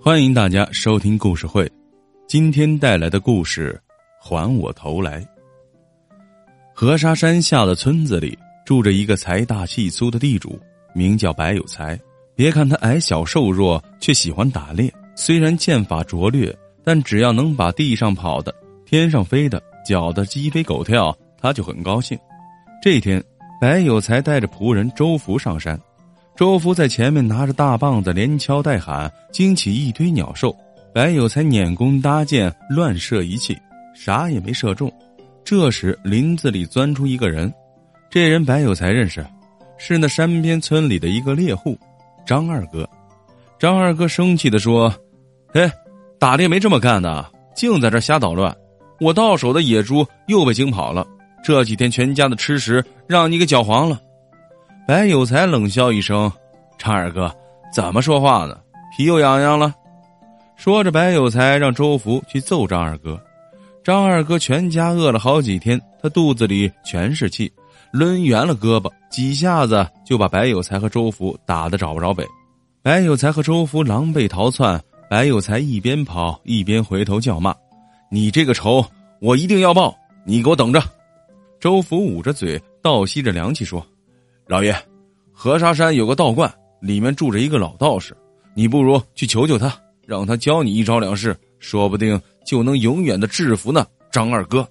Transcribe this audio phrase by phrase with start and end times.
[0.00, 1.68] 欢迎大家收听故事会，
[2.28, 3.78] 今天带来的故事
[4.24, 5.20] 《还我头来》。
[6.72, 10.56] 河沙山下的村子里住着一个财大气粗的地主，
[10.94, 11.98] 名叫白有才。
[12.36, 14.90] 别看他矮小瘦弱，却喜欢打猎。
[15.16, 18.54] 虽然剑法拙劣，但只要能把地上跑的、
[18.86, 22.16] 天上飞的搅得鸡飞狗跳，他就很高兴。
[22.80, 23.22] 这天，
[23.60, 25.78] 白有才带着仆人周福上山。
[26.38, 30.56] 周福在前面拿着大棒子，连敲带喊，惊起一堆鸟兽。
[30.94, 33.58] 白有才拈弓搭箭，乱射一气，
[33.92, 34.88] 啥也没射中。
[35.44, 37.52] 这时林子里钻出一个人，
[38.08, 39.26] 这人白有才认识，
[39.78, 41.76] 是那山边村里的一个猎户，
[42.24, 42.88] 张二哥。
[43.58, 44.94] 张二哥生气的说
[45.52, 45.68] ：“嘿，
[46.20, 48.56] 打猎没这么干的，净在这瞎捣乱！
[49.00, 51.04] 我到手的野猪又被惊跑了，
[51.42, 54.00] 这几天全家的吃食让你给搅黄了。”
[54.88, 56.32] 白有才冷笑一声
[56.78, 57.30] ：“张二哥，
[57.70, 58.58] 怎么说话呢？
[58.96, 59.74] 皮又痒痒了。”
[60.56, 63.22] 说着，白有才让周福去揍张二哥。
[63.84, 67.52] 张二哥全家饿了好几天，他肚子里全是气，
[67.92, 72.24] 抡圆了胳膊，几下子就把白有才和周福打得找不着北。
[72.80, 77.54] 白有才和周福狼狈逃窜，白有才一边跑一边回头叫骂
[78.10, 78.82] ：“你这个仇，
[79.20, 79.94] 我一定要报！
[80.24, 80.82] 你给我等着！”
[81.60, 83.86] 周福捂着嘴，倒吸着凉气说。
[84.48, 84.74] 老爷，
[85.30, 88.16] 河沙山有个道观，里面住着一个老道士，
[88.54, 94.66] 你不如去求求他，让他教你一招两式，说不定就能永远的制服那张二哥。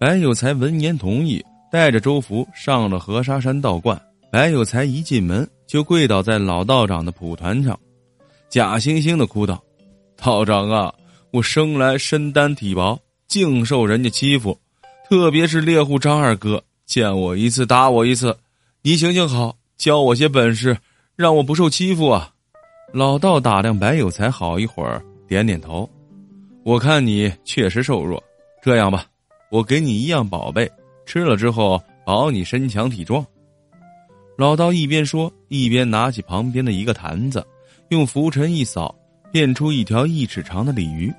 [0.00, 3.96] 白有才闻言同意，带着周福上了河沙山道观。
[4.32, 7.78] 白有才一进门就跪倒在老道长的蒲团上，
[8.48, 9.62] 假惺惺的哭道
[10.20, 10.92] ：“道长啊，
[11.30, 12.98] 我生来身单体薄，
[13.28, 14.58] 净受人家欺负，
[15.08, 18.36] 特别是猎户张二哥，见我一次打我一次。”
[18.86, 20.76] 你行行好，教我些本事，
[21.16, 22.30] 让我不受欺负啊！
[22.92, 25.88] 老道打量白有才好一会儿，点点头。
[26.64, 28.22] 我看你确实瘦弱，
[28.62, 29.06] 这样吧，
[29.50, 30.70] 我给你一样宝贝，
[31.06, 33.24] 吃了之后保你身强体壮。
[34.36, 37.42] 老道一边说，一边拿起旁边的一个坛子，
[37.88, 38.94] 用拂尘一扫，
[39.32, 41.10] 变出一条一尺长的鲤鱼。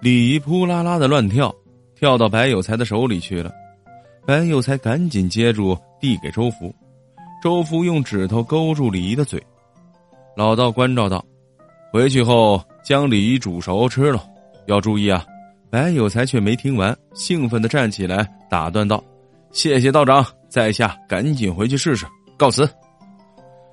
[0.00, 1.54] 鲤鱼扑啦啦的乱跳，
[1.94, 3.52] 跳到白有才的手里去了。
[4.26, 6.74] 白有才赶紧接住，递给周福。
[7.40, 9.42] 周福用指头勾住鲤鱼的嘴，
[10.36, 11.24] 老道关照道
[11.90, 14.22] ：“回去后将鲤鱼煮熟吃了，
[14.66, 15.24] 要注意啊！”
[15.70, 19.02] 白有才却没听完，兴奋的站起来打断道
[19.52, 22.04] ：“谢谢道长，在下赶紧回去试试，
[22.36, 22.68] 告辞。”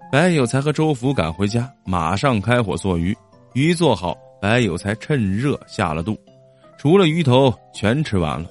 [0.09, 3.17] 白有才和周福赶回家，马上开火做鱼。
[3.53, 6.17] 鱼做好，白有才趁热下了肚，
[6.77, 8.47] 除了鱼头全吃完了。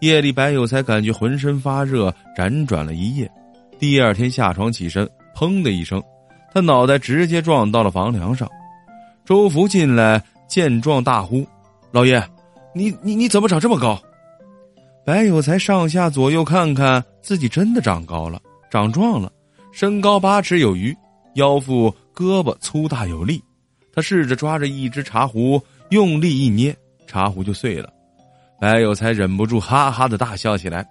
[0.00, 3.30] 夜里，白有才感觉浑身发热，辗转了一夜。
[3.80, 6.02] 第二天下床起身，砰的一声，
[6.52, 8.46] 他脑袋直接撞到了房梁上。
[9.24, 11.46] 周福进来见状大呼
[11.90, 12.22] ：“老爷，
[12.74, 13.98] 你你你怎么长这么高？”
[15.02, 18.38] 白有才上下左右看看，自己真的长高了，
[18.70, 19.32] 长壮了，
[19.72, 20.94] 身高八尺有余，
[21.36, 23.42] 腰腹胳膊粗大有力。
[23.94, 25.58] 他试着抓着一只茶壶，
[25.88, 26.76] 用力一捏，
[27.06, 27.90] 茶壶就碎了。
[28.60, 30.86] 白有才忍不住哈哈的大笑起来。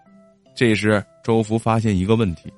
[0.55, 2.51] 这时，周福发现一个问题。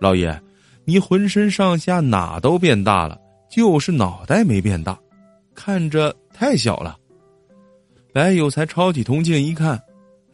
[0.00, 0.40] 老爷，
[0.84, 4.98] 你浑身上下哪都变大了，就是脑袋没变大，
[5.54, 6.96] 看着太小了。
[8.12, 9.80] 白有才抄起铜镜一看，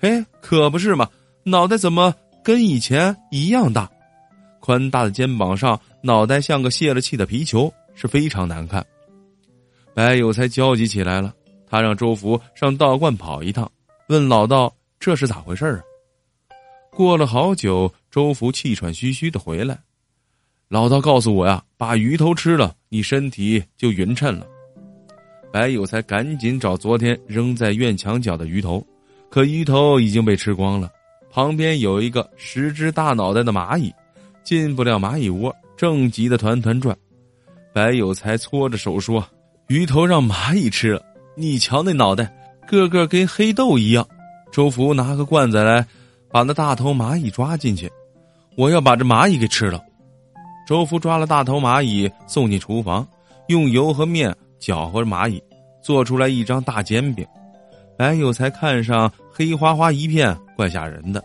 [0.00, 1.08] 嘿，可不是嘛，
[1.42, 3.90] 脑袋怎么跟以前一样大？
[4.60, 8.84] 宽大的肩膀上，脑袋像个泄了气的皮球，是非常难看。
[9.94, 11.34] 白有才焦急起来了，
[11.68, 13.70] 他让周福上道观跑一趟，
[14.08, 15.82] 问老道这是咋回事啊？
[16.96, 19.78] 过了好久，周福气喘吁吁的回来。
[20.66, 24.46] 老道告诉我呀，把鱼头吃了，你身体就匀称了。
[25.52, 28.82] 白有才赶紧找昨天扔在院墙角的鱼头，
[29.28, 30.90] 可鱼头已经被吃光了。
[31.30, 33.92] 旁边有一个十只大脑袋的蚂蚁，
[34.42, 36.96] 进不了蚂蚁窝，正急得团团转。
[37.74, 39.22] 白有才搓着手说
[39.68, 41.02] ：“鱼头让蚂蚁吃了，
[41.36, 42.34] 你瞧那脑袋，
[42.66, 44.08] 个个跟黑豆一样。”
[44.50, 45.86] 周福拿个罐子来。
[46.36, 47.90] 把那大头蚂蚁抓进去，
[48.58, 49.82] 我要把这蚂蚁给吃了。
[50.68, 53.08] 周福抓了大头蚂蚁送进厨房，
[53.46, 55.42] 用油和面搅和蚂蚁，
[55.80, 57.26] 做出来一张大煎饼。
[57.96, 61.24] 白有才看上黑花花一片，怪吓人的，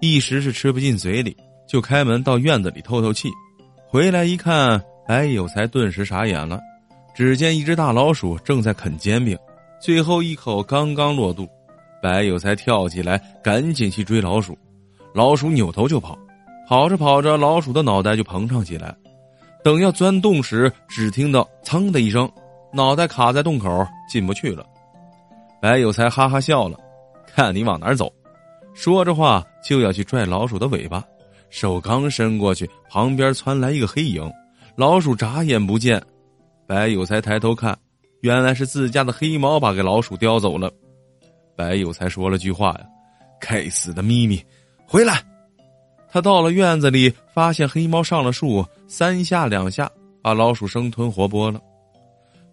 [0.00, 1.36] 一时是吃不进嘴里，
[1.68, 3.28] 就开门到院子里透透气。
[3.86, 6.58] 回来一看，白有才顿时傻眼了，
[7.14, 9.38] 只见一只大老鼠正在啃煎饼，
[9.80, 11.48] 最后一口刚刚落肚。
[12.02, 14.56] 白有才跳起来，赶紧去追老鼠，
[15.14, 16.18] 老鼠扭头就跑，
[16.68, 18.94] 跑着跑着，老鼠的脑袋就膨胀起来。
[19.62, 22.30] 等要钻洞时，只听到“噌”的一声，
[22.72, 24.64] 脑袋卡在洞口进不去了。
[25.60, 26.78] 白有才哈哈笑了，
[27.26, 28.10] 看你往哪儿走！
[28.72, 31.04] 说着话就要去拽老鼠的尾巴，
[31.50, 34.32] 手刚伸过去，旁边窜来一个黑影，
[34.76, 36.02] 老鼠眨眼不见。
[36.66, 37.76] 白有才抬头看，
[38.22, 40.72] 原来是自家的黑猫把给老鼠叼走了。
[41.60, 42.86] 白有才说了句话呀
[43.38, 44.42] ：“该死的咪咪，
[44.86, 45.22] 回来！”
[46.10, 49.90] 他到了院子里，发现黑猫上了树，三下两下
[50.22, 51.60] 把老鼠生吞活剥了。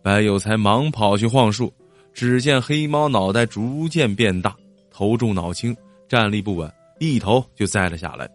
[0.04, 1.74] 白有才忙跑去晃树，
[2.14, 4.54] 只见黑猫脑袋逐渐变大，
[4.92, 5.74] 头重脑轻，
[6.10, 6.70] 站立不稳，
[7.00, 8.30] 一头就栽了下来。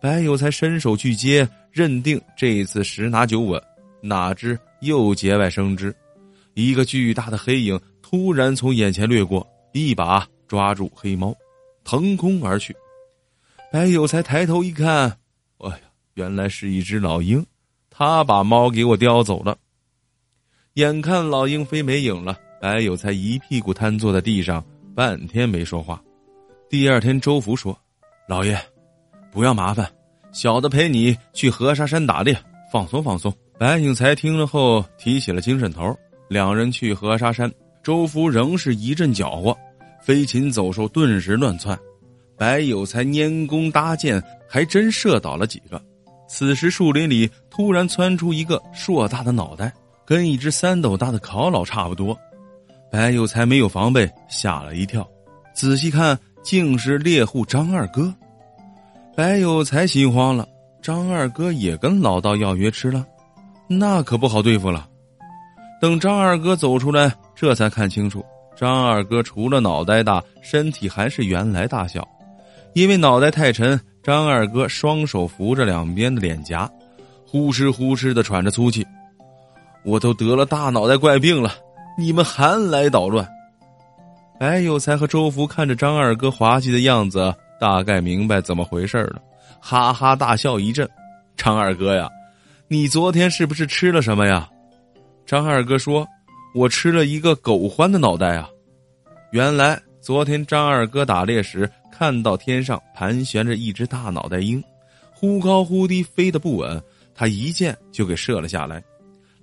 [0.00, 3.62] 白有才伸手去接，认定这次十拿九稳，
[4.00, 5.94] 哪知又节外生枝，
[6.54, 11.34] 一个巨大的黑影突然从眼前掠过，一把抓住黑猫，
[11.84, 12.76] 腾空而去。
[13.72, 15.16] 白有才抬头一看，
[15.58, 15.80] 哎呀，
[16.14, 17.44] 原来是一只老鹰，
[17.90, 19.56] 他把猫给我叼走了。
[20.74, 24.64] 眼看老鹰飞没影了，白有才一屁股瘫坐在地上，
[24.94, 26.02] 半天没说话。
[26.68, 27.78] 第二天，周福说
[28.28, 28.58] ：“老爷，
[29.30, 29.90] 不要麻烦，
[30.32, 32.34] 小的陪你去河沙山打猎，
[32.70, 35.96] 放松放松。”白有才听了后提起了精神头，
[36.28, 37.52] 两人去河沙山。
[37.82, 39.56] 周福仍是一阵搅和，
[40.00, 41.78] 飞禽走兽顿时乱窜。
[42.36, 45.80] 白有才拈弓搭箭，还真射倒了几个。
[46.28, 49.72] 此时树林里突然窜出一个硕大的脑袋，
[50.06, 52.18] 跟一只三斗大的烤老差不多。
[52.90, 55.06] 白有才没有防备，吓了一跳，
[55.54, 58.12] 仔细看竟是猎户张二哥。
[59.14, 60.48] 白有才心慌了，
[60.80, 63.06] 张二哥也跟老道要约吃了，
[63.68, 64.88] 那可不好对付了。
[65.82, 68.24] 等张二哥走出来，这才看清楚，
[68.56, 72.06] 张二哥除了脑袋大，身体还是原来大小。
[72.72, 76.70] 因为脑袋太沉，张二哥双手扶着两边的脸颊，
[77.26, 78.86] 呼哧呼哧的喘着粗气。
[79.84, 81.52] 我都得了大脑袋怪病了，
[81.98, 83.28] 你们还来捣乱？
[84.38, 89.20] 白有才和周福看着张二哥滑稽的样子，大概明白怎么回事了，
[89.58, 90.88] 哈哈大笑一阵。
[91.36, 92.08] 张二哥呀，
[92.68, 94.48] 你昨天是不是吃了什么呀？
[95.26, 96.06] 张二哥说
[96.54, 98.48] ：“我吃了一个狗獾的脑袋啊。”
[99.32, 101.70] 原来昨天张二哥打猎时。
[101.94, 104.60] 看到天上盘旋着一只大脑袋鹰，
[105.12, 106.82] 忽高忽低，飞得不稳。
[107.14, 108.82] 他一箭就给射了下来。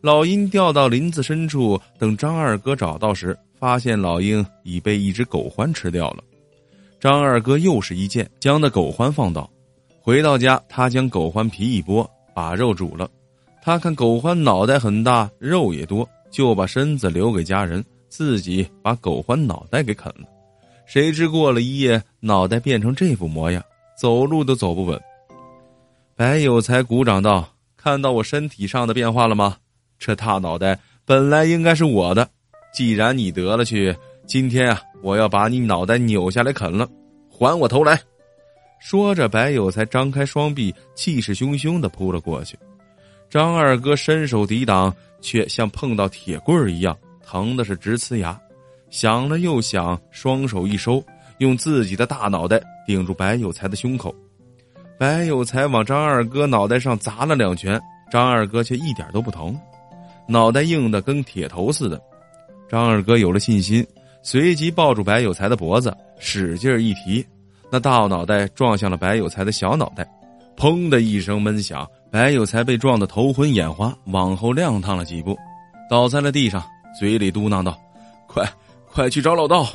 [0.02, 6.24] 老鹰掉到林子深处，等张二哥找到时，发现老鹰已被一只狗獾吃掉了。
[7.00, 9.50] 张二哥又是一箭将那狗獾放倒。
[10.02, 13.10] 回到家，他将狗獾皮一剥，把肉煮了。
[13.62, 20.28] 他看狗獾脑袋很大，肉也多，就把身子留给家人，自己把狗獾脑袋给啃了。
[20.86, 23.64] 谁知过了一夜，脑袋变成这副模样，
[23.96, 25.00] 走路都走不稳。
[26.16, 27.48] 白有才鼓掌道
[27.78, 29.58] ：“看到我身体上的变化了吗？
[30.00, 32.28] 这大脑袋本来应该是我的，
[32.74, 33.96] 既然你得了去，
[34.26, 36.90] 今天啊，我要把你脑袋扭下来啃了，
[37.30, 38.00] 还我头来！”
[38.80, 42.58] 说着，白有才张开双臂，气势汹汹的扑了过去。
[43.30, 44.92] 张二哥伸手抵挡，
[45.22, 48.40] 却像碰到铁棍儿一样，疼的是直呲牙。
[48.90, 51.04] 想了又想，双手一收，
[51.38, 54.14] 用自己的大脑袋顶住白有才的胸口。
[54.98, 57.80] 白有才往张二哥脑袋上砸了两拳，
[58.12, 59.56] 张二哥却一点都不疼，
[60.28, 62.02] 脑袋硬的跟铁头似的。
[62.68, 63.86] 张二哥有了信心，
[64.24, 67.24] 随即抱住白有才的脖子，使劲一提，
[67.72, 70.06] 那大脑袋撞向了白有才的小脑袋，
[70.58, 75.38] 砰的一声闷响，白有才被撞得头昏眼花，往后踉跄了几步，
[75.90, 76.64] 倒在了地上，
[77.00, 77.78] 嘴里嘟囔道
[78.28, 78.44] ：“快！”
[78.92, 79.68] 快去找老道！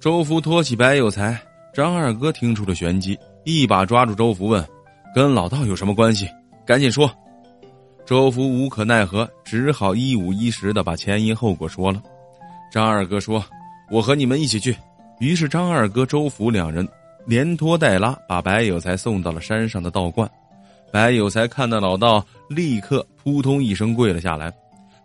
[0.00, 1.40] 周福托起白有才，
[1.72, 4.66] 张二哥听出了玄机，一把抓住周福问
[5.14, 6.28] ：“跟老道有什么关系？
[6.66, 7.08] 赶紧说！”
[8.04, 12.02] 周福无可奈何，只好一五一十的把前因后果说了。
[12.72, 13.42] 张二哥说
[13.90, 14.76] ：“我和你们一起去。”
[15.20, 16.86] 于是张二哥、周福两人
[17.24, 20.28] 连拖带拉，把白有才送到了山上的道观。
[20.92, 24.52] 白有才看到老道，立刻扑通一声跪了下来，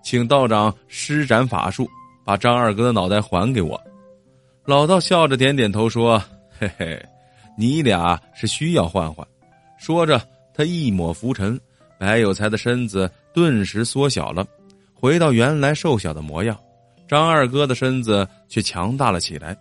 [0.03, 1.89] 请道长施展法术。
[2.23, 3.81] 把张二哥的脑袋还给我，
[4.63, 6.21] 老道笑着点点头说
[6.57, 7.03] ：“嘿嘿，
[7.57, 9.27] 你俩是需要换换。”
[9.79, 10.21] 说着，
[10.53, 11.59] 他一抹浮尘，
[11.97, 14.45] 白有才的身子顿时缩小了，
[14.93, 16.55] 回到原来瘦小的模样。
[17.07, 19.57] 张二哥的身子却强大了起来。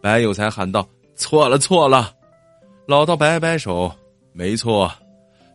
[0.00, 2.14] 白有才喊道：“错了，错了！”
[2.86, 3.92] 老道摆摆手
[4.32, 4.90] ：“没错，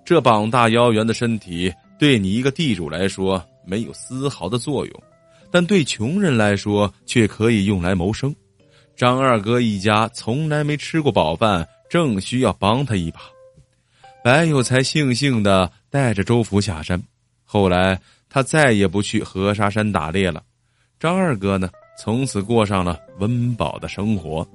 [0.06, 5.04] 这膀大腰圆的身体对你一个地主来说没有丝毫的作用。”
[5.52, 8.36] 但对穷人来说却可以用来谋生。
[8.94, 13.22] 张二哥一家从来没吃过饱饭，正需要帮他一把。
[14.22, 17.02] 白有才悻悻的带着周福下山。
[17.46, 17.98] 后来
[18.28, 20.44] 他再也不去河沙山打猎了。
[21.00, 24.46] 张二哥呢，从此过上了温饱的生活。